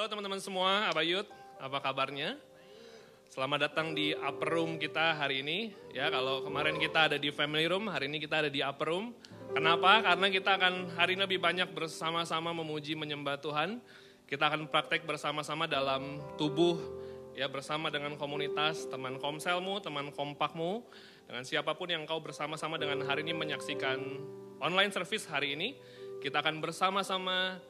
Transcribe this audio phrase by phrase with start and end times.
[0.00, 1.28] Halo teman-teman semua, apa Yud?
[1.60, 2.40] Apa kabarnya?
[3.28, 5.76] Selamat datang di upper room kita hari ini.
[5.92, 9.12] Ya, kalau kemarin kita ada di family room, hari ini kita ada di upper room.
[9.52, 10.00] Kenapa?
[10.00, 13.76] Karena kita akan hari ini lebih banyak bersama-sama memuji menyembah Tuhan.
[14.24, 16.80] Kita akan praktek bersama-sama dalam tubuh
[17.36, 20.80] ya bersama dengan komunitas, teman komselmu, teman kompakmu,
[21.28, 24.00] dengan siapa pun yang kau bersama-sama dengan hari ini menyaksikan
[24.64, 25.76] online service hari ini.
[26.24, 27.60] Kita akan bersama-sama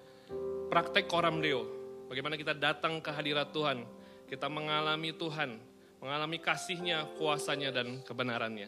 [0.70, 1.79] praktek koram deo,
[2.10, 3.86] Bagaimana kita datang ke hadirat Tuhan,
[4.26, 5.62] kita mengalami Tuhan,
[6.02, 8.66] mengalami kasihnya, kuasanya, dan kebenarannya.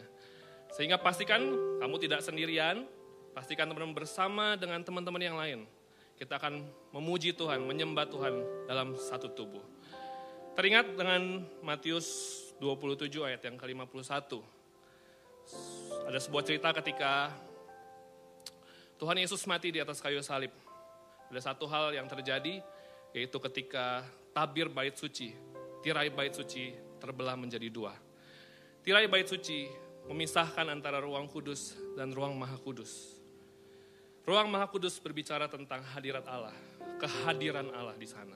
[0.71, 1.43] Sehingga pastikan
[1.83, 2.87] kamu tidak sendirian,
[3.35, 5.59] pastikan teman-teman bersama dengan teman-teman yang lain.
[6.15, 6.63] Kita akan
[6.95, 8.33] memuji Tuhan, menyembah Tuhan
[8.63, 9.59] dalam satu tubuh.
[10.55, 12.07] Teringat dengan Matius
[12.63, 14.39] 27 ayat yang ke-51.
[16.07, 17.27] Ada sebuah cerita ketika
[18.95, 20.55] Tuhan Yesus mati di atas kayu salib.
[21.27, 22.63] Ada satu hal yang terjadi,
[23.13, 24.01] yaitu ketika
[24.33, 25.37] tabir bait suci,
[25.85, 27.93] tirai bait suci terbelah menjadi dua.
[28.81, 29.69] Tirai bait suci
[30.09, 33.21] memisahkan antara ruang kudus dan ruang maha kudus.
[34.25, 36.55] Ruang maha kudus berbicara tentang hadirat Allah,
[36.99, 38.35] kehadiran Allah di sana.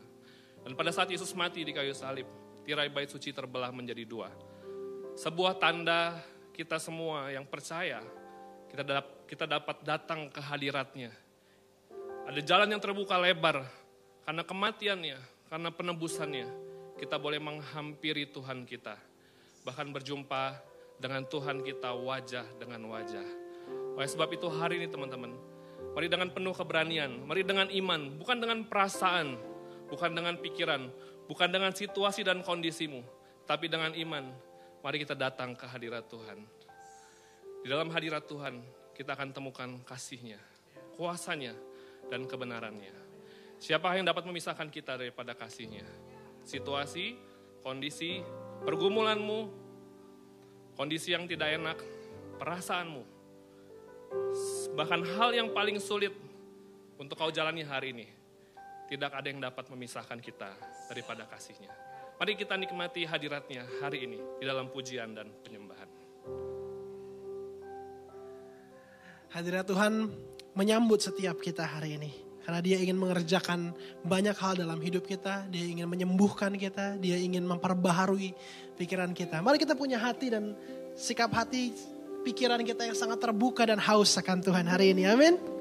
[0.62, 2.28] Dan pada saat Yesus mati di kayu salib,
[2.64, 4.30] tirai bait suci terbelah menjadi dua.
[5.18, 6.22] Sebuah tanda
[6.54, 8.04] kita semua yang percaya,
[8.70, 8.84] kita,
[9.26, 11.10] kita dapat datang ke hadiratnya.
[12.28, 13.64] Ada jalan yang terbuka lebar
[14.28, 16.48] karena kematiannya, karena penebusannya,
[17.00, 19.00] kita boleh menghampiri Tuhan kita.
[19.64, 20.60] Bahkan berjumpa
[21.00, 23.24] dengan Tuhan kita wajah dengan wajah.
[23.96, 25.32] Oleh sebab itu hari ini teman-teman,
[25.96, 29.40] mari dengan penuh keberanian, mari dengan iman, bukan dengan perasaan,
[29.88, 30.92] bukan dengan pikiran,
[31.32, 33.00] bukan dengan situasi dan kondisimu,
[33.48, 34.28] tapi dengan iman,
[34.84, 36.44] mari kita datang ke hadirat Tuhan.
[37.64, 38.60] Di dalam hadirat Tuhan,
[38.92, 40.44] kita akan temukan kasihnya,
[41.00, 41.56] kuasanya,
[42.12, 43.07] dan kebenarannya.
[43.58, 45.86] Siapa yang dapat memisahkan kita daripada kasihnya?
[46.46, 47.18] Situasi,
[47.66, 48.22] kondisi,
[48.64, 49.50] pergumulanmu,
[50.78, 51.78] kondisi yang tidak enak,
[52.38, 53.04] perasaanmu,
[54.78, 56.14] bahkan hal yang paling sulit
[57.02, 58.08] untuk kau jalani hari ini,
[58.86, 60.54] tidak ada yang dapat memisahkan kita
[60.88, 61.74] daripada kasihnya.
[62.18, 65.90] Mari kita nikmati hadiratnya hari ini di dalam pujian dan penyembahan.
[69.34, 70.10] Hadirat Tuhan
[70.58, 72.27] menyambut setiap kita hari ini.
[72.48, 73.76] Karena dia ingin mengerjakan
[74.08, 75.44] banyak hal dalam hidup kita.
[75.52, 76.96] Dia ingin menyembuhkan kita.
[76.96, 78.32] Dia ingin memperbaharui
[78.80, 79.44] pikiran kita.
[79.44, 80.56] Mari kita punya hati dan
[80.96, 81.76] sikap hati
[82.24, 85.04] pikiran kita yang sangat terbuka dan haus akan Tuhan hari ini.
[85.04, 85.57] Amin.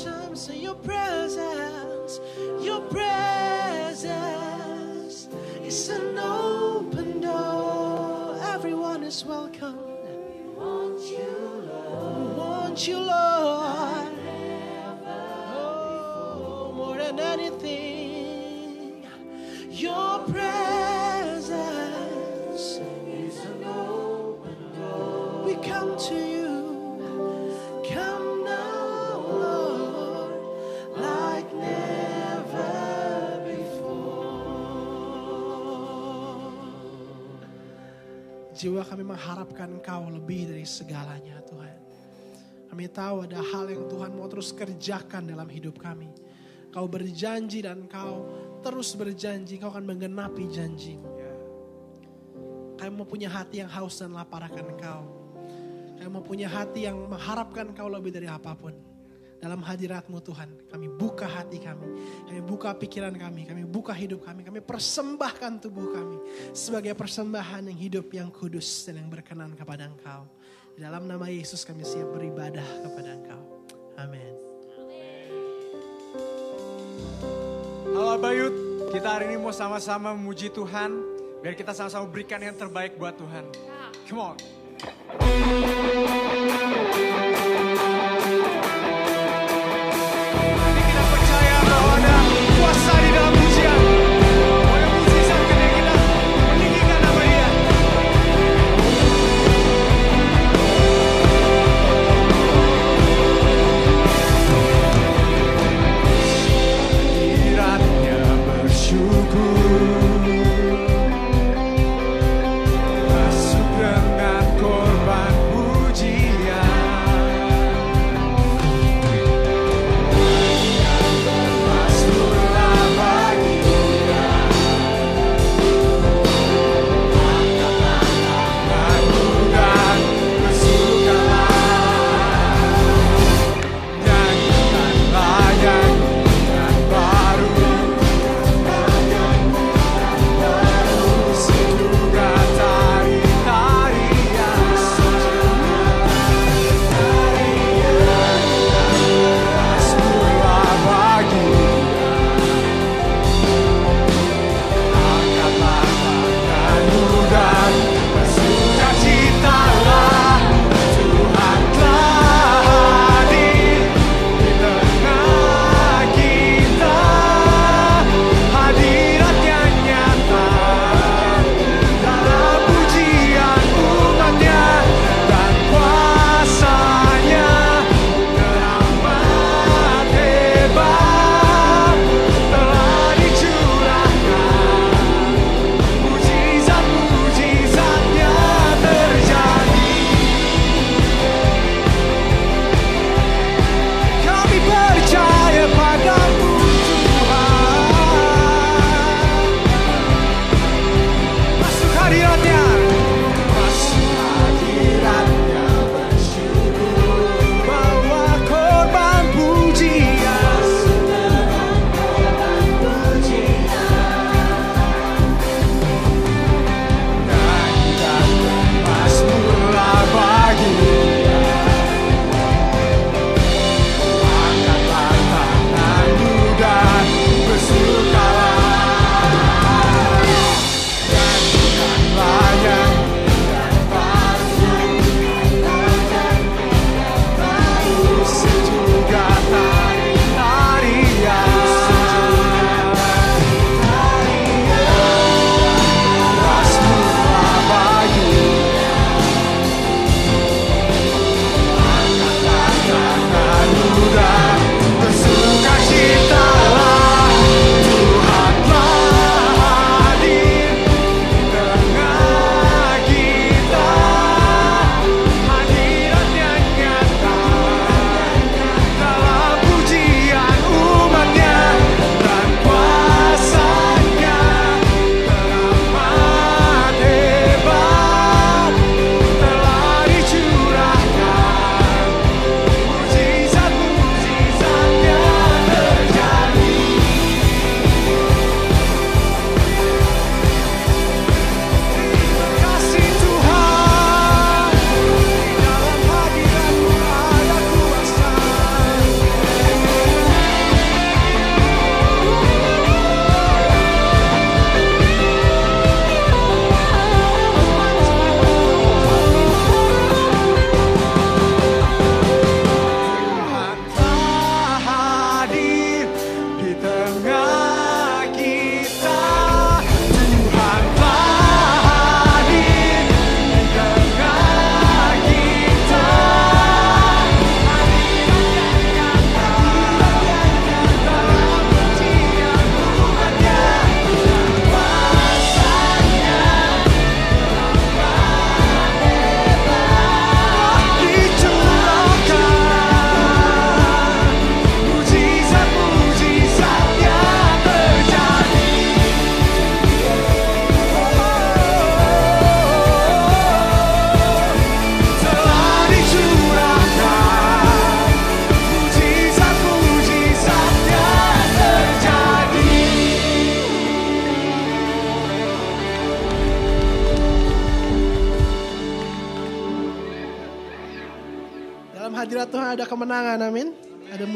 [0.00, 2.18] times in your presence,
[2.62, 4.08] your presence
[5.62, 8.34] is an open door.
[8.54, 9.76] Everyone is welcome.
[9.76, 12.16] We want you, Lord.
[12.16, 13.41] We want you, Lord.
[38.62, 41.82] Jiwa kami mengharapkan Engkau lebih dari segalanya Tuhan.
[42.70, 46.14] Kami tahu ada hal yang Tuhan mau terus kerjakan dalam hidup kami.
[46.70, 48.22] Kau berjanji dan kau
[48.62, 51.10] terus berjanji, kau akan menggenapi janjimu.
[52.78, 55.02] Kami mau punya hati yang haus dan lapar akan Engkau.
[55.98, 58.91] Kami mau punya hati yang mengharapkan Engkau lebih dari apa pun.
[59.42, 61.98] Dalam hadiratmu Tuhan, kami buka hati kami.
[62.30, 64.46] Kami buka pikiran kami, kami buka hidup kami.
[64.46, 66.22] Kami persembahkan tubuh kami
[66.54, 70.30] sebagai persembahan yang hidup, yang kudus dan yang berkenan kepada Engkau.
[70.78, 73.42] Di dalam nama Yesus kami siap beribadah kepada Engkau.
[73.98, 74.30] Amin.
[77.98, 78.54] Halo Bayut,
[78.94, 81.02] kita hari ini mau sama-sama memuji Tuhan.
[81.42, 83.50] Biar kita sama-sama berikan yang terbaik buat Tuhan.
[84.06, 84.38] Come on.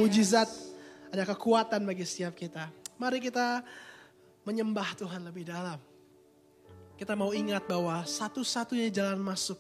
[0.07, 0.47] Mujizat,
[1.11, 2.71] ada kekuatan bagi setiap kita.
[2.95, 3.67] Mari kita
[4.47, 5.83] menyembah Tuhan lebih dalam.
[6.95, 9.59] Kita mau ingat bahwa satu-satunya jalan masuk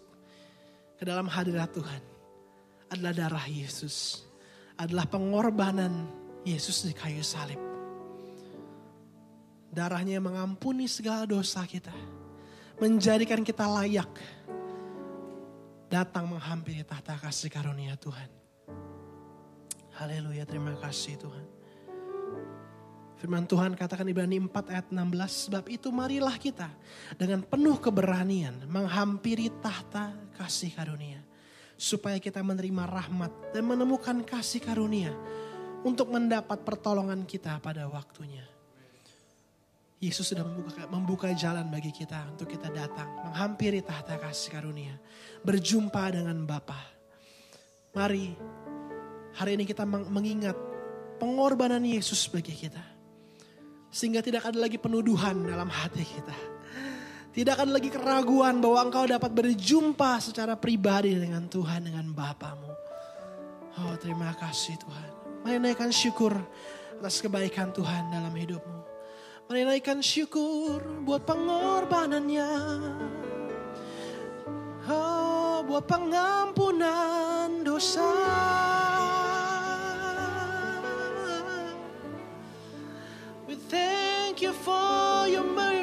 [0.97, 2.03] ke dalam hadirat Tuhan
[2.95, 4.23] adalah darah Yesus.
[4.79, 6.07] Adalah pengorbanan
[6.47, 7.59] Yesus di kayu salib.
[9.75, 11.93] Darahnya mengampuni segala dosa kita.
[12.79, 14.09] Menjadikan kita layak
[15.91, 18.36] datang menghampiri tahta kasih karunia Tuhan.
[19.97, 21.47] Haleluya, terima kasih Tuhan.
[23.17, 26.69] Firman Tuhan katakan Ibrani 4 ayat 16, sebab itu marilah kita
[27.17, 31.25] dengan penuh keberanian menghampiri tahta kasih karunia.
[31.81, 35.17] Supaya kita menerima rahmat dan menemukan kasih karunia
[35.81, 38.45] untuk mendapat pertolongan kita pada waktunya.
[39.97, 45.01] Yesus sudah membuka, membuka jalan bagi kita untuk kita datang, menghampiri tahta kasih karunia,
[45.41, 46.81] berjumpa dengan Bapa.
[47.97, 48.37] Mari
[49.37, 50.57] hari ini kita mengingat
[51.21, 52.81] pengorbanan Yesus bagi kita.
[53.93, 56.37] Sehingga tidak ada lagi penuduhan dalam hati kita.
[57.37, 62.73] Tidak akan lagi keraguan bahwa engkau dapat berjumpa secara pribadi dengan Tuhan, dengan Bapamu.
[63.77, 65.09] Oh terima kasih Tuhan.
[65.45, 66.33] Mari naikkan syukur
[66.97, 68.81] atas kebaikan Tuhan dalam hidupmu.
[69.53, 72.53] Mari naikkan syukur buat pengorbanannya.
[74.87, 78.11] Oh, buat pengampunan dosa.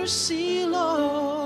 [0.03, 1.42] Mercy, Lord.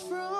[0.00, 0.35] from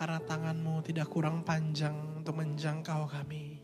[0.00, 3.60] Karena tanganmu tidak kurang panjang untuk menjangkau kami.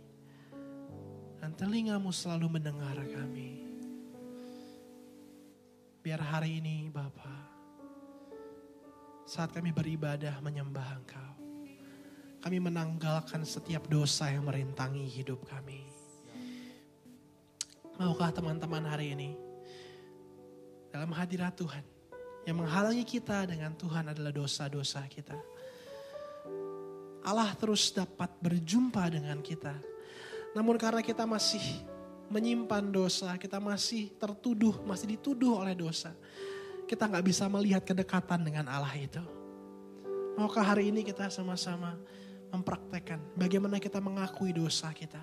[1.40, 3.64] Dan telingamu selalu mendengar kami.
[6.04, 7.32] Biar hari ini Bapa,
[9.24, 11.32] saat kami beribadah menyembah Engkau,
[12.44, 15.88] kami menanggalkan setiap dosa yang merintangi hidup kami.
[17.96, 19.32] Maukah teman-teman hari ini
[20.92, 21.82] dalam hadirat Tuhan
[22.44, 25.34] yang menghalangi kita dengan Tuhan adalah dosa-dosa kita.
[27.26, 29.74] Allah terus dapat berjumpa dengan kita.
[30.54, 31.82] Namun karena kita masih
[32.30, 36.14] menyimpan dosa, kita masih tertuduh, masih dituduh oleh dosa.
[36.86, 39.18] Kita nggak bisa melihat kedekatan dengan Allah itu.
[40.38, 41.98] Maukah hari ini kita sama-sama
[42.54, 45.18] mempraktekkan bagaimana kita mengakui dosa kita.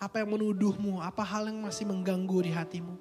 [0.00, 2.96] Apa yang menuduhmu, apa hal yang masih mengganggu di hatimu.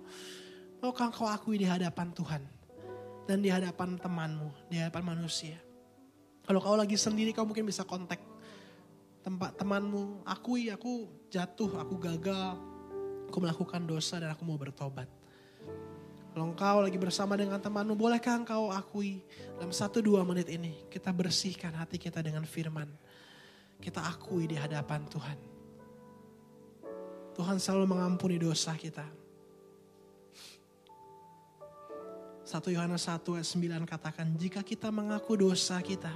[0.84, 2.44] Maukah kau akui di hadapan Tuhan
[3.32, 5.56] dan di hadapan temanmu, di hadapan manusia.
[6.46, 8.22] Kalau kau lagi sendiri kau mungkin bisa kontak
[9.26, 12.54] tempat temanmu, akui aku jatuh, aku gagal,
[13.26, 15.10] aku melakukan dosa dan aku mau bertobat.
[16.30, 19.26] Kalau engkau lagi bersama dengan temanmu, bolehkah engkau akui
[19.58, 22.92] dalam satu dua menit ini kita bersihkan hati kita dengan firman.
[23.82, 25.40] Kita akui di hadapan Tuhan.
[27.34, 29.04] Tuhan selalu mengampuni dosa kita.
[32.46, 36.14] 1 Yohanes 1 ayat 9 katakan, jika kita mengaku dosa kita,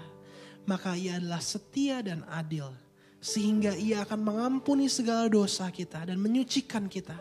[0.70, 2.70] maka ia adalah setia dan adil.
[3.18, 7.18] Sehingga ia akan mengampuni segala dosa kita dan menyucikan kita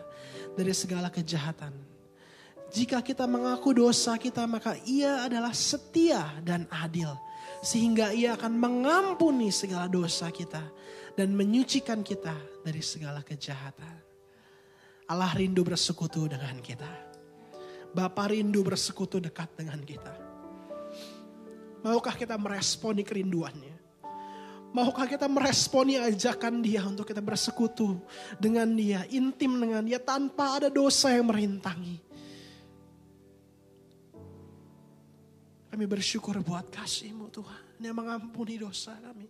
[0.53, 1.73] dari segala kejahatan.
[2.69, 7.09] Jika kita mengaku dosa kita, maka ia adalah setia dan adil.
[7.65, 10.61] Sehingga ia akan mengampuni segala dosa kita
[11.17, 13.97] dan menyucikan kita dari segala kejahatan.
[15.09, 16.87] Allah rindu bersekutu dengan kita.
[17.89, 20.28] Bapa rindu bersekutu dekat dengan kita.
[21.79, 23.75] Maukah kita meresponi kerinduannya?
[24.69, 27.97] Maukah kita meresponi ajakan dia untuk kita bersekutu
[28.37, 31.97] dengan dia, intim dengan dia tanpa ada dosa yang merintangi.
[35.73, 39.25] Kami bersyukur buat kasihmu Tuhan yang mengampuni dosa kami.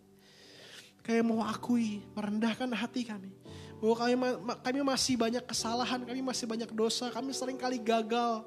[0.99, 3.31] Kami mau akui, merendahkan hati kami.
[3.79, 4.15] Bahwa kami,
[4.59, 8.43] kami masih banyak kesalahan, kami masih banyak dosa, kami sering kali gagal.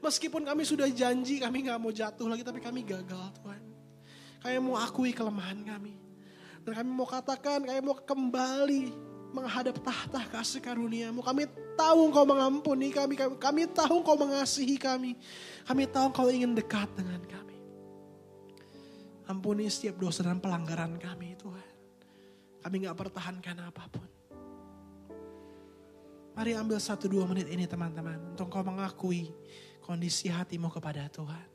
[0.00, 3.62] Meskipun kami sudah janji kami gak mau jatuh lagi, tapi kami gagal Tuhan.
[4.44, 5.94] Kami mau akui kelemahan kami.
[6.66, 8.82] Dan kami mau katakan, kami mau kembali
[9.34, 11.20] menghadap tahta kasih karuniamu.
[11.20, 11.46] Kami
[11.76, 15.14] tahu engkau mengampuni kami, kami, kami tahu engkau mengasihi kami.
[15.66, 17.56] Kami tahu engkau ingin dekat dengan kami.
[19.26, 21.68] Ampuni setiap dosa dan pelanggaran kami Tuhan.
[22.62, 24.08] Kami gak pertahankan apa pun.
[26.36, 28.36] Mari ambil satu dua menit ini teman-teman.
[28.36, 29.32] Untuk kau mengakui
[29.86, 31.46] kondisi hatimu kepada Tuhan.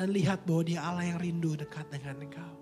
[0.00, 2.61] Dan lihat bahwa dia Allah yang rindu dekat dengan engkau.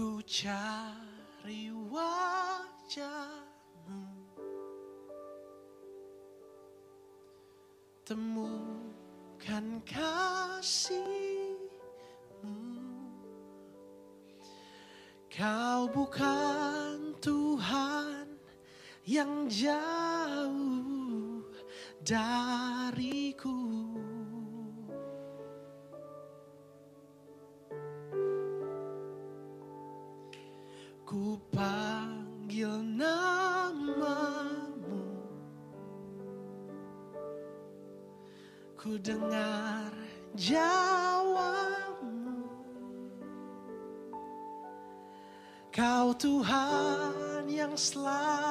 [0.00, 3.20] Ku cari wajahmu.
[8.08, 11.60] Temukan kasihmu.
[15.28, 18.24] Kau bukan Tuhan
[19.04, 21.44] yang jauh
[22.00, 22.59] dariku
[31.10, 34.30] Ku panggil namamu.
[38.78, 39.90] Ku dengar
[40.38, 41.50] jawabmu
[45.74, 48.49] Kau Tuhan yang selalu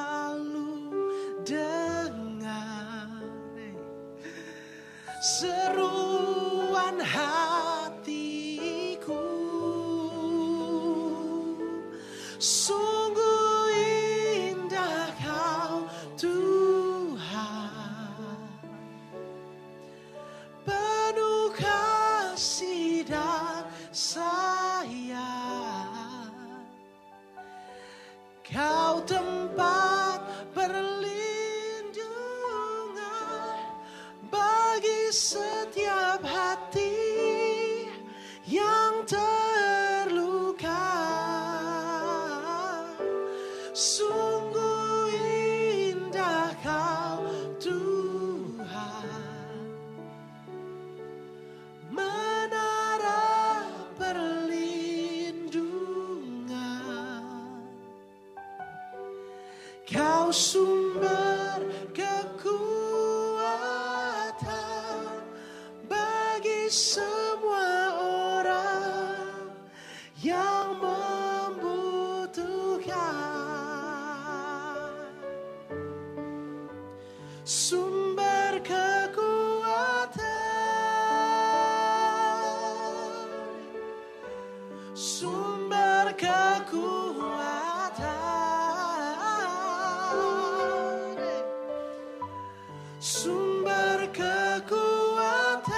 [93.00, 95.72] sumber kekuatan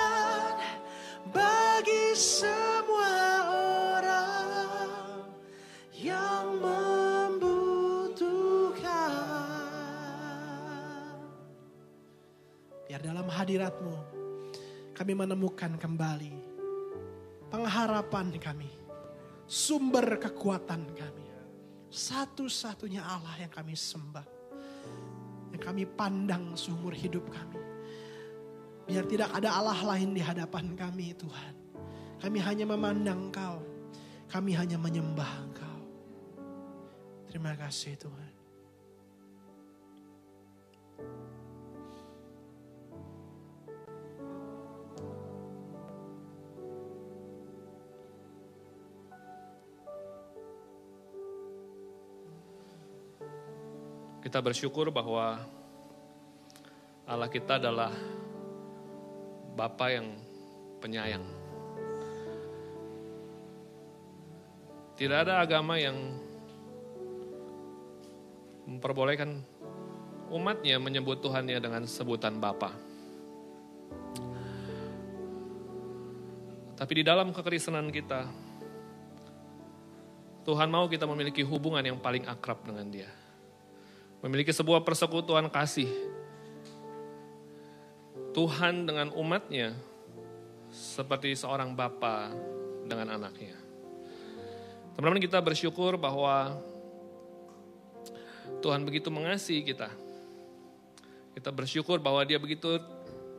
[1.31, 5.31] bagi semua orang
[5.95, 9.15] yang membutuhkan
[12.91, 13.95] biar dalam hadiratmu
[14.91, 16.35] kami menemukan kembali
[17.55, 18.83] pengharapan kami
[19.47, 21.29] sumber kekuatan kami.
[21.93, 24.42] Satu-satunya Allah yang kami sembah.
[25.63, 27.63] Kami pandang seumur hidup kami.
[28.83, 31.55] Biar tidak ada Allah lain di hadapan kami Tuhan.
[32.19, 33.63] Kami hanya memandang Engkau.
[34.27, 35.79] Kami hanya menyembah Engkau.
[37.31, 38.42] Terima kasih Tuhan.
[54.33, 55.45] Kita bersyukur bahwa
[57.05, 57.93] Allah kita adalah
[59.53, 60.09] Bapa yang
[60.81, 61.21] penyayang.
[64.97, 66.17] Tidak ada agama yang
[68.65, 69.45] memperbolehkan
[70.33, 72.73] umatnya menyebut Tuhannya dengan sebutan Bapa.
[76.81, 78.33] Tapi di dalam kekristenan kita,
[80.49, 83.21] Tuhan mau kita memiliki hubungan yang paling akrab dengan Dia
[84.23, 85.91] memiliki sebuah persekutuan kasih.
[88.33, 89.77] Tuhan dengan umatnya
[90.73, 92.33] seperti seorang bapa
[92.89, 93.59] dengan anaknya.
[94.97, 96.57] Teman-teman kita bersyukur bahwa
[98.65, 99.93] Tuhan begitu mengasihi kita.
[101.37, 102.81] Kita bersyukur bahwa dia begitu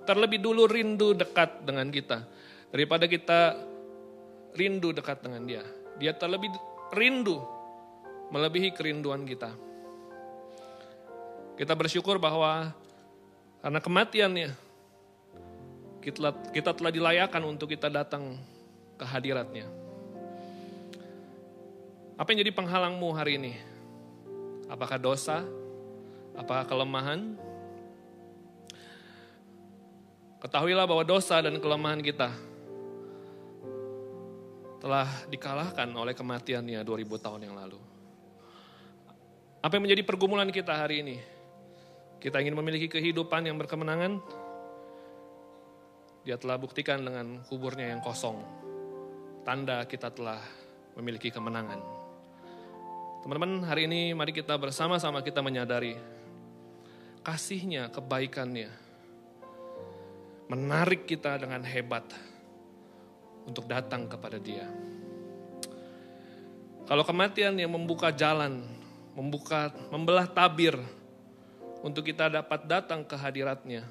[0.05, 2.25] terlebih dulu rindu dekat dengan kita.
[2.69, 3.57] Daripada kita
[4.53, 5.63] rindu dekat dengan dia.
[5.97, 6.53] Dia terlebih
[6.93, 7.41] rindu
[8.33, 9.72] melebihi kerinduan kita.
[11.53, 12.73] Kita bersyukur bahwa
[13.61, 14.49] karena kematiannya,
[16.03, 18.35] kita, telah dilayakan untuk kita datang
[18.99, 19.69] ke hadiratnya.
[22.19, 23.53] Apa yang jadi penghalangmu hari ini?
[24.67, 25.45] Apakah dosa?
[26.35, 27.37] Apakah kelemahan?
[30.43, 32.33] Ketahuilah bahwa dosa dan kelemahan kita
[34.83, 37.79] telah dikalahkan oleh kematiannya 2000 tahun yang lalu.
[39.63, 41.32] Apa yang menjadi pergumulan kita hari ini?
[42.23, 44.23] Kita ingin memiliki kehidupan yang berkemenangan.
[46.23, 48.39] Dia telah buktikan dengan kuburnya yang kosong.
[49.43, 50.39] Tanda kita telah
[50.95, 51.83] memiliki kemenangan.
[53.27, 55.99] Teman-teman, hari ini mari kita bersama-sama kita menyadari
[57.27, 58.71] kasihnya, kebaikannya.
[60.47, 62.07] Menarik kita dengan hebat
[63.43, 64.63] untuk datang kepada dia.
[66.87, 68.63] Kalau kematian yang membuka jalan,
[69.11, 70.79] membuka, membelah tabir,
[71.83, 73.83] untuk kita dapat datang ke hadiratnya.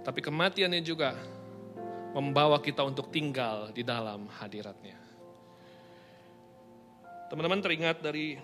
[0.00, 1.12] Tapi kematiannya juga
[2.16, 4.96] membawa kita untuk tinggal di dalam hadiratnya.
[7.28, 8.36] Teman-teman teringat dari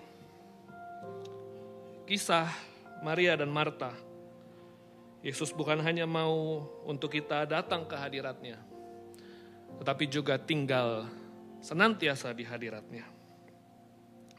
[2.05, 2.49] kisah
[3.01, 3.93] Maria dan Marta.
[5.21, 8.57] Yesus bukan hanya mau untuk kita datang ke hadiratnya,
[9.77, 11.05] tetapi juga tinggal
[11.61, 13.20] senantiasa di hadiratnya.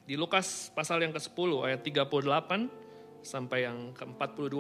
[0.03, 4.59] Di Lukas pasal yang ke-10 ayat 38 sampai yang ke-42.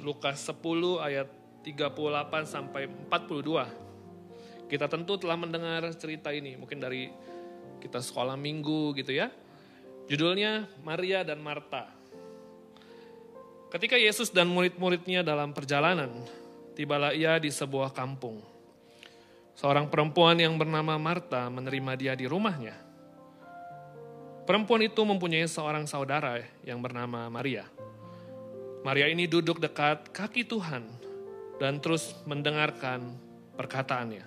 [0.00, 1.28] Lukas 10 ayat
[1.60, 4.68] 38 sampai 42.
[4.68, 7.12] Kita tentu telah mendengar cerita ini, mungkin dari
[7.84, 9.28] kita sekolah minggu gitu ya.
[10.08, 11.88] Judulnya Maria dan Marta.
[13.72, 16.12] Ketika Yesus dan murid-muridnya dalam perjalanan,
[16.76, 18.40] tibalah ia di sebuah kampung.
[19.54, 22.83] Seorang perempuan yang bernama Marta menerima dia di rumahnya.
[24.44, 27.64] Perempuan itu mempunyai seorang saudara yang bernama Maria.
[28.84, 30.84] Maria ini duduk dekat kaki Tuhan
[31.56, 33.16] dan terus mendengarkan
[33.56, 34.20] perkataannya.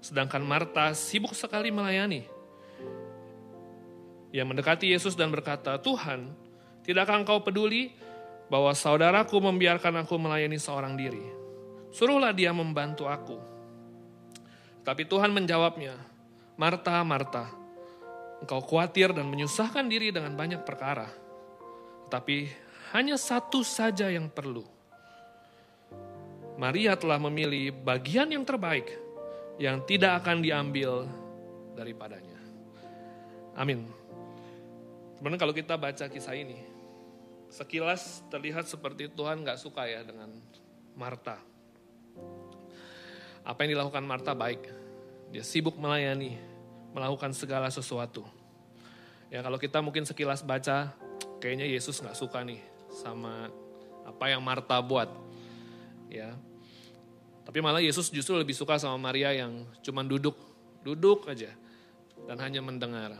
[0.00, 2.24] Sedangkan Marta sibuk sekali melayani.
[4.32, 6.32] Ia mendekati Yesus dan berkata, Tuhan,
[6.80, 7.92] tidakkah engkau peduli
[8.48, 11.22] bahwa saudaraku membiarkan aku melayani seorang diri?
[11.92, 13.36] Suruhlah dia membantu aku.
[14.80, 15.94] Tapi Tuhan menjawabnya,
[16.56, 17.63] Marta, Marta,
[18.44, 21.08] engkau khawatir dan menyusahkan diri dengan banyak perkara.
[22.06, 22.36] Tetapi
[22.92, 24.62] hanya satu saja yang perlu.
[26.60, 28.86] Maria telah memilih bagian yang terbaik
[29.58, 31.08] yang tidak akan diambil
[31.74, 32.38] daripadanya.
[33.56, 33.88] Amin.
[35.18, 36.60] Sebenarnya kalau kita baca kisah ini,
[37.50, 40.30] sekilas terlihat seperti Tuhan gak suka ya dengan
[40.94, 41.40] Marta.
[43.42, 44.62] Apa yang dilakukan Marta baik.
[45.34, 46.38] Dia sibuk melayani,
[46.94, 48.22] melakukan segala sesuatu.
[49.28, 50.94] Ya kalau kita mungkin sekilas baca,
[51.42, 52.62] kayaknya Yesus gak suka nih
[52.94, 53.50] sama
[54.06, 55.10] apa yang Marta buat.
[56.06, 56.38] Ya.
[57.44, 60.38] Tapi malah Yesus justru lebih suka sama Maria yang cuma duduk,
[60.86, 61.52] duduk aja
[62.24, 63.18] dan hanya mendengar.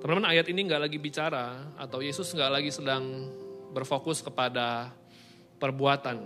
[0.00, 3.28] Teman-teman ayat ini nggak lagi bicara atau Yesus nggak lagi sedang
[3.74, 4.94] berfokus kepada
[5.58, 6.22] perbuatan.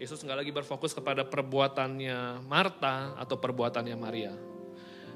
[0.00, 4.34] Yesus nggak lagi berfokus kepada perbuatannya Marta atau perbuatannya Maria.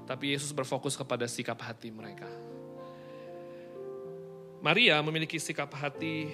[0.09, 2.25] Tapi Yesus berfokus kepada sikap hati mereka.
[4.65, 6.33] Maria memiliki sikap hati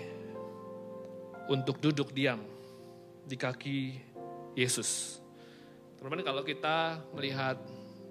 [1.51, 2.39] untuk duduk diam
[3.27, 3.99] di kaki
[4.55, 5.19] Yesus.
[5.99, 7.59] Teman-teman kalau kita melihat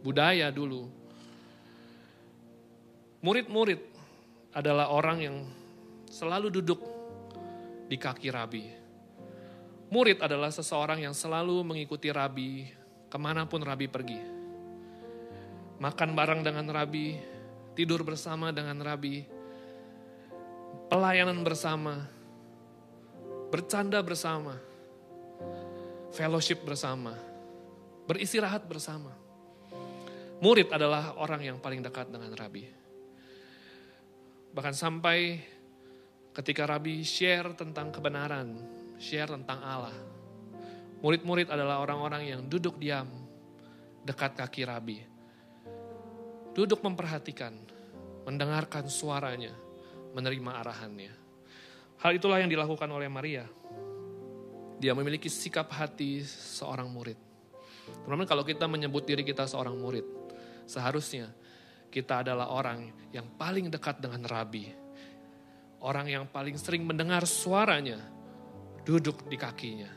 [0.04, 0.92] budaya dulu,
[3.24, 3.80] murid-murid
[4.52, 5.38] adalah orang yang
[6.12, 6.84] selalu duduk
[7.88, 8.68] di kaki rabi.
[9.88, 12.68] Murid adalah seseorang yang selalu mengikuti rabi
[13.08, 14.33] ke mana pun rabi pergi.
[15.84, 17.20] Makan bareng dengan rabi,
[17.76, 19.28] tidur bersama dengan rabi,
[20.88, 22.08] pelayanan bersama,
[23.52, 24.56] bercanda bersama,
[26.16, 27.12] fellowship bersama,
[28.08, 29.12] beristirahat bersama.
[30.40, 32.68] Murid adalah orang yang paling dekat dengan Rabi.
[34.52, 35.40] Bahkan sampai
[36.36, 38.60] ketika Rabi share tentang kebenaran,
[39.00, 39.96] share tentang Allah.
[41.00, 43.08] Murid-murid adalah orang-orang yang duduk diam
[44.04, 45.13] dekat kaki Rabi.
[46.54, 47.58] Duduk memperhatikan,
[48.30, 49.54] mendengarkan suaranya,
[50.14, 51.14] menerima arahannya.
[52.00, 53.46] Hal itulah yang dilakukan oleh Maria.
[54.78, 57.18] Dia memiliki sikap hati seorang murid.
[58.06, 60.06] Teman-teman kalau kita menyebut diri kita seorang murid,
[60.70, 61.32] seharusnya
[61.90, 64.70] kita adalah orang yang paling dekat dengan Rabi.
[65.84, 68.00] Orang yang paling sering mendengar suaranya,
[68.88, 69.92] duduk di kakinya,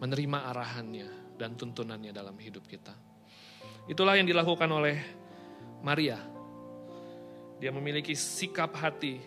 [0.00, 1.08] menerima arahannya
[1.40, 2.92] dan tuntunannya dalam hidup kita.
[3.88, 5.19] Itulah yang dilakukan oleh
[5.80, 6.20] Maria
[7.60, 9.20] dia memiliki sikap hati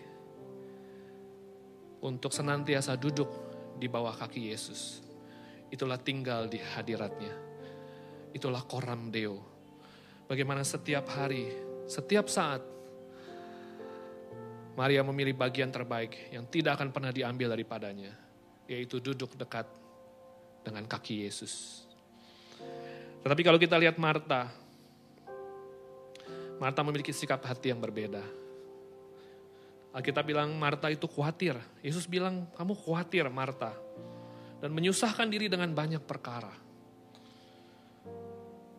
[2.02, 3.30] untuk senantiasa duduk
[3.78, 5.00] di bawah kaki Yesus.
[5.70, 7.30] Itulah tinggal di hadiratnya.
[8.34, 9.38] Itulah koram deo.
[10.26, 11.46] Bagaimana setiap hari,
[11.86, 12.60] setiap saat,
[14.74, 18.10] Maria memilih bagian terbaik yang tidak akan pernah diambil daripadanya,
[18.66, 19.70] yaitu duduk dekat
[20.66, 21.86] dengan kaki Yesus.
[23.22, 24.63] Tetapi kalau kita lihat Marta,
[26.62, 28.22] Marta memiliki sikap hati yang berbeda.
[29.94, 31.54] Alkitab bilang Marta itu khawatir.
[31.78, 33.74] Yesus bilang kamu khawatir Marta.
[34.58, 36.50] Dan menyusahkan diri dengan banyak perkara.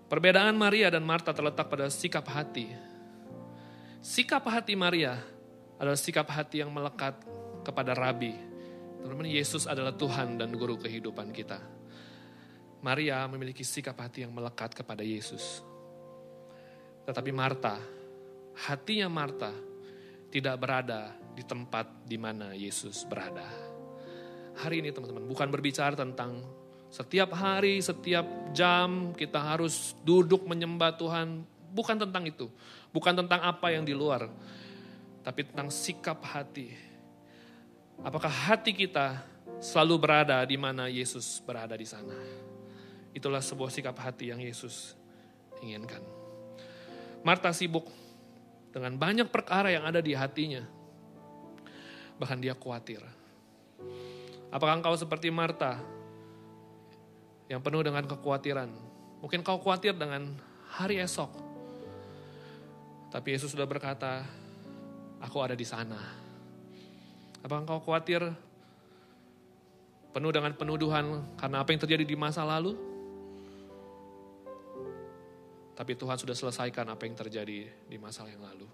[0.06, 2.70] Perbedaan Maria dan Marta terletak pada sikap hati.
[4.06, 5.18] Sikap hati Maria
[5.82, 7.18] adalah sikap hati yang melekat
[7.66, 8.38] kepada Rabi.
[9.02, 11.58] Teman-teman, Yesus adalah Tuhan dan Guru kehidupan kita.
[12.86, 15.66] Maria memiliki sikap hati yang melekat kepada Yesus.
[17.06, 17.78] Tetapi Marta,
[18.68, 19.54] hatinya Marta
[20.34, 23.46] tidak berada di tempat di mana Yesus berada.
[24.56, 26.42] Hari ini teman-teman, bukan berbicara tentang
[26.90, 28.24] setiap hari, setiap
[28.56, 31.44] jam kita harus duduk menyembah Tuhan.
[31.76, 32.48] Bukan tentang itu.
[32.96, 34.32] Bukan tentang apa yang di luar.
[35.22, 36.72] Tapi tentang sikap hati.
[38.00, 42.16] Apakah hati kita selalu berada di mana Yesus berada di sana.
[43.16, 44.96] Itulah sebuah sikap hati yang Yesus
[45.64, 46.25] inginkan.
[47.26, 47.90] Marta sibuk
[48.70, 50.62] dengan banyak perkara yang ada di hatinya.
[52.22, 53.02] Bahkan dia khawatir.
[54.54, 55.82] Apakah engkau seperti Marta
[57.50, 58.70] yang penuh dengan kekhawatiran?
[59.26, 60.38] Mungkin kau khawatir dengan
[60.70, 61.34] hari esok.
[63.10, 64.22] Tapi Yesus sudah berkata,
[65.18, 65.98] aku ada di sana.
[67.42, 68.22] Apakah engkau khawatir
[70.14, 72.95] penuh dengan penuduhan karena apa yang terjadi di masa lalu?
[75.76, 78.68] Tapi Tuhan sudah selesaikan apa yang terjadi di masa yang lalu.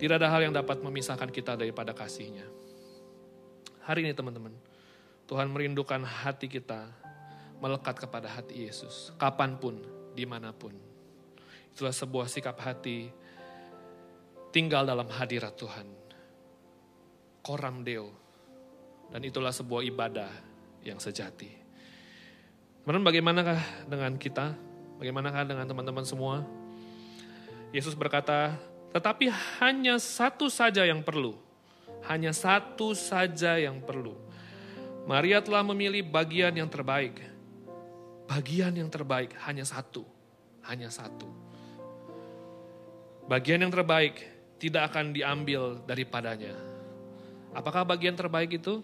[0.00, 2.48] Tidak ada hal yang dapat memisahkan kita daripada kasihnya.
[3.84, 4.56] Hari ini teman-teman,
[5.28, 6.88] Tuhan merindukan hati kita
[7.60, 9.12] melekat kepada hati Yesus.
[9.20, 9.76] Kapan pun,
[10.16, 10.72] di mana pun.
[11.76, 13.12] Itulah sebuah sikap hati
[14.56, 15.86] tinggal dalam hadirat Tuhan.
[17.44, 18.08] Koram Deo.
[19.12, 20.32] Dan itulah sebuah ibadah
[20.80, 21.69] yang sejati.
[22.90, 24.50] Teman-teman bagaimanakah dengan kita?
[24.98, 26.42] Bagaimanakah dengan teman-teman semua?
[27.70, 28.58] Yesus berkata,
[28.90, 29.30] tetapi
[29.62, 31.38] hanya satu saja yang perlu.
[32.10, 34.18] Hanya satu saja yang perlu.
[35.06, 37.14] Maria telah memilih bagian yang terbaik.
[38.26, 40.02] Bagian yang terbaik hanya satu.
[40.66, 41.30] Hanya satu.
[43.30, 44.18] Bagian yang terbaik
[44.58, 46.58] tidak akan diambil daripadanya.
[47.54, 48.82] Apakah bagian terbaik itu?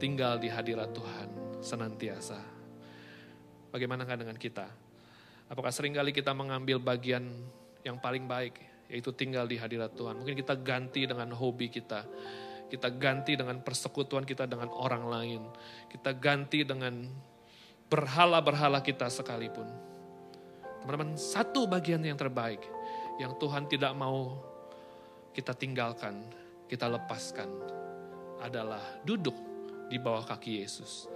[0.00, 2.57] Tinggal di hadirat Tuhan senantiasa.
[3.68, 4.66] Bagaimana dengan kita?
[5.48, 7.24] Apakah sering kali kita mengambil bagian
[7.86, 8.58] yang paling baik,
[8.88, 10.16] yaitu tinggal di hadirat Tuhan.
[10.18, 12.08] Mungkin kita ganti dengan hobi kita,
[12.68, 15.42] kita ganti dengan persekutuan kita dengan orang lain,
[15.92, 17.08] kita ganti dengan
[17.88, 19.68] berhala-berhala kita sekalipun.
[20.84, 22.64] Teman-teman, satu bagian yang terbaik
[23.20, 24.40] yang Tuhan tidak mau
[25.36, 26.24] kita tinggalkan,
[26.68, 27.48] kita lepaskan
[28.40, 29.34] adalah duduk
[29.88, 31.08] di bawah kaki Yesus,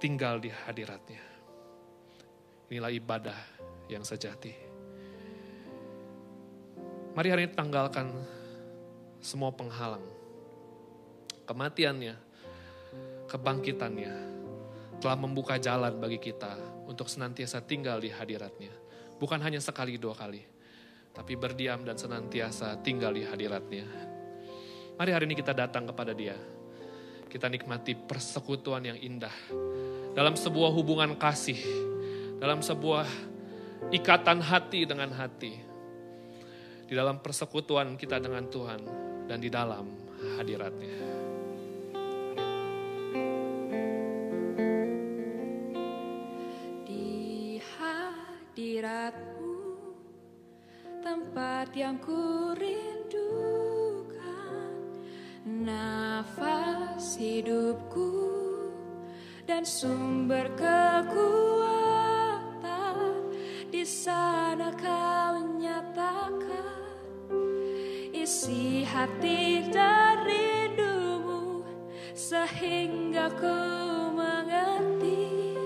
[0.00, 1.33] tinggal di hadiratnya.
[2.72, 3.38] Inilah ibadah
[3.92, 4.52] yang sejati.
[7.14, 8.10] Mari hari ini tanggalkan
[9.22, 10.02] semua penghalang.
[11.46, 12.16] Kematiannya,
[13.30, 14.14] kebangkitannya
[14.98, 16.56] telah membuka jalan bagi kita
[16.88, 18.72] untuk senantiasa tinggal di hadiratnya.
[19.20, 20.42] Bukan hanya sekali dua kali,
[21.14, 23.86] tapi berdiam dan senantiasa tinggal di hadiratnya.
[24.98, 26.34] Mari hari ini kita datang kepada dia.
[27.30, 29.34] Kita nikmati persekutuan yang indah.
[30.14, 31.93] Dalam sebuah hubungan kasih.
[32.40, 33.06] Dalam sebuah
[33.92, 35.52] ikatan hati dengan hati
[36.84, 38.80] di dalam persekutuan kita dengan Tuhan
[39.28, 39.88] dan di dalam
[40.36, 40.96] hadiratnya.
[46.84, 49.56] Di hadiratmu
[51.04, 54.14] tempat yang ku rindukan
[55.44, 58.12] nafas hidupku
[59.44, 61.73] dan sumber kekuatan
[64.04, 67.24] sana kau nyatakan
[68.12, 71.64] isi hati dan rindumu
[72.12, 73.56] sehingga ku
[74.12, 75.56] mengerti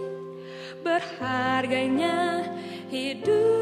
[0.86, 2.46] berharganya
[2.86, 3.57] hidupku.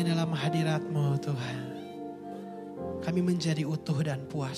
[0.00, 1.60] Hanya dalam hadiratmu Tuhan.
[3.04, 4.56] Kami menjadi utuh dan puas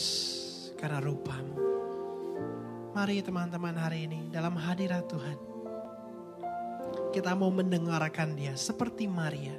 [0.78, 1.59] karena rupamu.
[2.95, 5.34] Mari teman-teman hari ini dalam hadirat Tuhan.
[7.11, 9.59] Kita mau mendengarkan dia seperti Maria.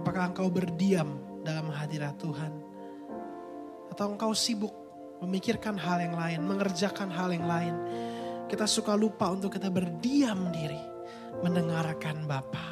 [0.00, 2.52] Apakah engkau berdiam dalam hadirat Tuhan?
[3.92, 4.72] Atau engkau sibuk
[5.20, 7.76] memikirkan hal yang lain, mengerjakan hal yang lain.
[8.48, 10.80] Kita suka lupa untuk kita berdiam diri,
[11.44, 12.65] mendengarkan Bapa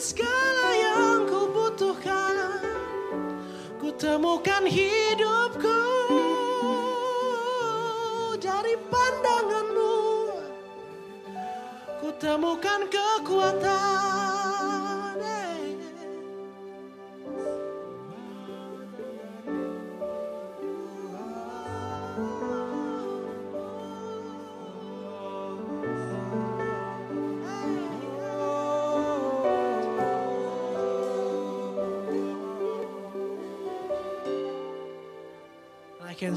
[0.00, 2.56] segala yang ku butuhkan
[3.76, 5.80] Ku temukan hidupku.
[8.40, 10.00] Dari pandanganmu
[12.00, 14.00] Ku temukan kekuatan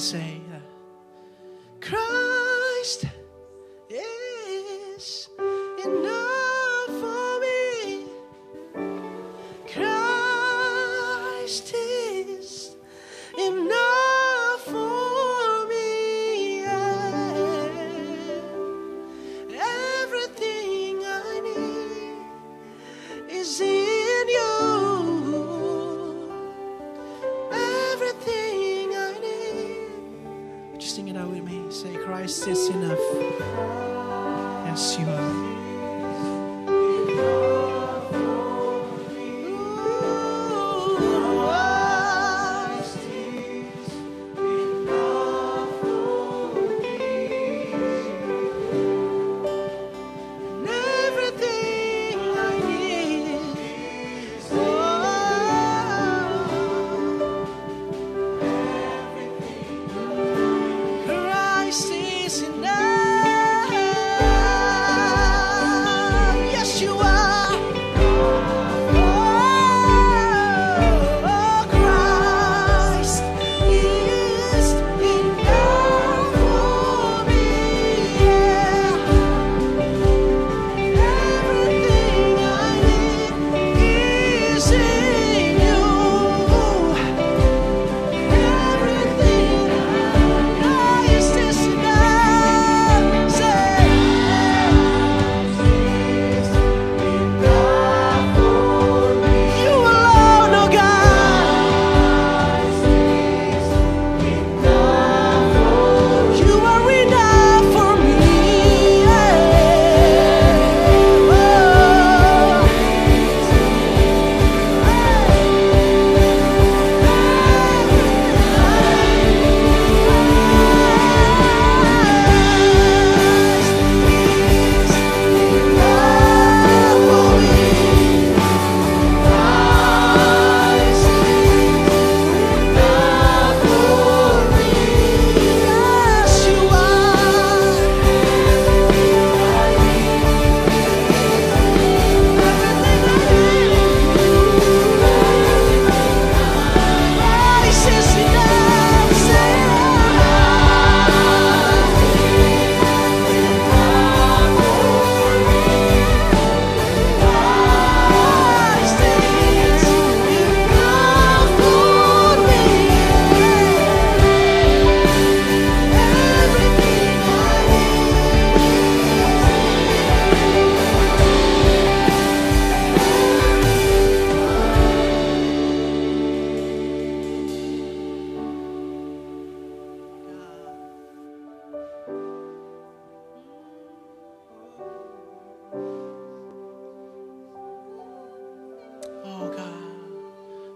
[0.03, 0.32] say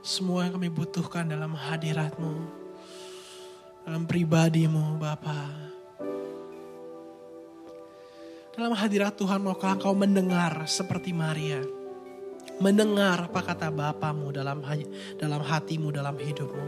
[0.07, 2.31] semua yang kami butuhkan dalam hadiratmu,
[3.83, 5.51] dalam pribadimu Bapa.
[8.55, 11.59] Dalam hadirat Tuhan maukah engkau mendengar seperti Maria.
[12.63, 14.63] Mendengar apa kata Bapamu dalam
[15.19, 16.67] dalam hatimu, dalam hidupmu.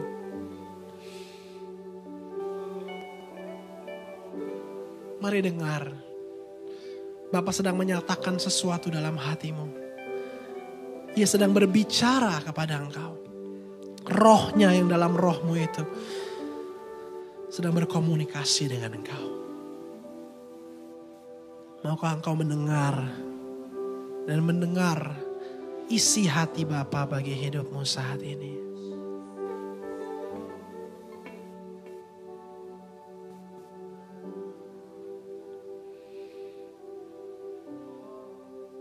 [5.24, 5.96] Mari dengar.
[7.32, 9.66] Bapak sedang menyatakan sesuatu dalam hatimu.
[11.16, 13.29] Ia sedang berbicara kepada engkau.
[14.08, 15.84] Rohnya yang dalam rohmu itu
[17.50, 19.26] sedang berkomunikasi dengan engkau.
[21.84, 22.96] Maukah engkau mendengar
[24.28, 25.16] dan mendengar
[25.90, 28.54] isi hati Bapa bagi hidupmu saat ini?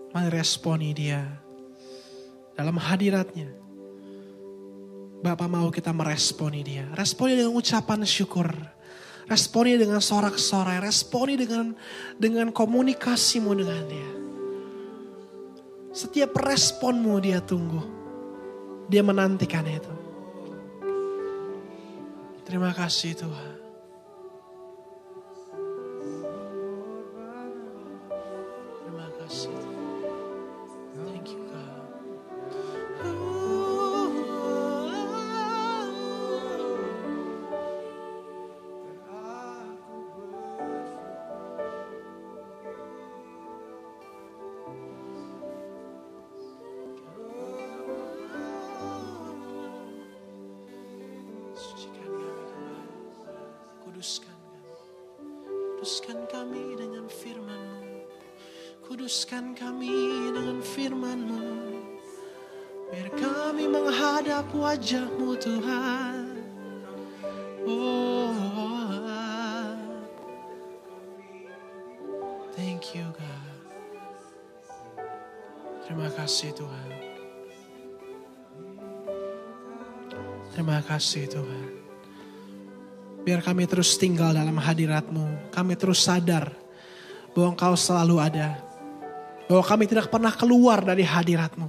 [0.09, 1.23] Mari responi dia
[2.59, 3.68] dalam hadiratnya.
[5.19, 6.87] Bapak mau kita meresponi dia.
[6.95, 8.55] Responi dengan ucapan syukur.
[9.27, 10.79] Responi dengan sorak-sorai.
[10.79, 11.75] Responi dengan
[12.15, 14.11] dengan komunikasimu dengan dia.
[15.91, 17.83] Setiap responmu dia tunggu.
[18.87, 19.95] Dia menantikan itu.
[22.47, 23.58] Terima kasih Tuhan.
[55.99, 58.07] Kuduskan kami dengan firman-Mu.
[58.87, 61.43] Kuduskan kami dengan firman-Mu.
[62.87, 66.39] Biar kami menghadap wajah-Mu Tuhan.
[67.67, 68.31] Oh,
[72.55, 73.59] thank you God.
[75.83, 76.91] Terima kasih Tuhan.
[80.55, 81.88] Terima kasih Tuhan.
[83.29, 85.53] Biar kami terus tinggal dalam hadirat-Mu.
[85.53, 86.49] Kami terus sadar
[87.37, 88.57] bahwa Engkau selalu ada.
[89.45, 91.69] Bahwa kami tidak pernah keluar dari hadirat-Mu.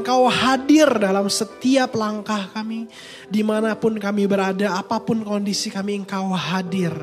[0.00, 2.88] Engkau hadir dalam setiap langkah kami.
[3.28, 6.96] Di mana pun kami berada, apa pun kondisi kami, Engkau hadir.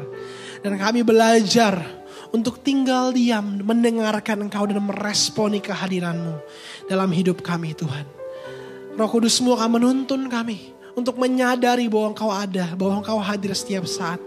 [0.66, 1.78] Dan kami belajar
[2.34, 6.42] untuk tinggal diam, mendengarkan Engkau dan meresponi kehadiran-Mu
[6.90, 8.10] dalam hidup kami Tuhan.
[8.98, 14.22] Roh Kudus-Mu akan menuntun kami untuk menyadari bahwa Engkau ada, bahwa Engkau hadir setiap saat.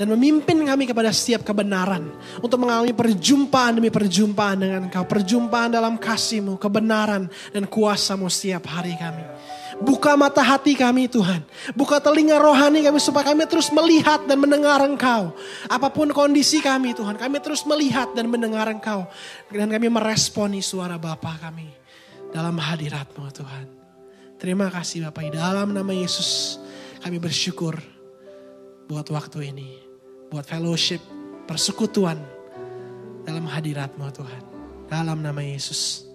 [0.00, 2.08] Dan memimpin kami kepada setiap kebenaran.
[2.40, 5.04] Untuk mengalami perjumpaan demi perjumpaan dengan Engkau.
[5.04, 9.20] Perjumpaan dalam kasih-Mu, kebenaran dan kuasa-Mu setiap hari kami.
[9.80, 11.44] Buka mata hati kami Tuhan.
[11.76, 15.36] Buka telinga rohani kami supaya kami terus melihat dan mendengar Engkau.
[15.68, 17.20] Apa pun kondisi kami Tuhan.
[17.20, 19.04] Kami terus melihat dan mendengar Engkau.
[19.52, 21.68] Dan kami meresponi suara Bapa kami.
[22.32, 23.79] Dalam hadirat-Mu Tuhan.
[24.40, 25.36] Terima kasih Bapak.
[25.36, 26.56] Dalam nama Yesus
[27.04, 27.76] kami bersyukur
[28.88, 29.76] buat waktu ini.
[30.32, 31.04] Buat fellowship,
[31.44, 32.16] persekutuan
[33.28, 34.42] dalam hadirat-Mu Tuhan.
[34.88, 36.09] Dalam nama Yesus.